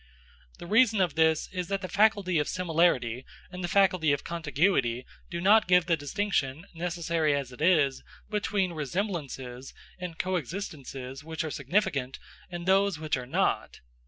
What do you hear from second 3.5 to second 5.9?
and the faculty of contiguity do not give